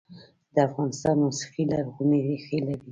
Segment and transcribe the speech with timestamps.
[0.53, 2.77] د افغانستان موسیقي لرغونې ریښې لري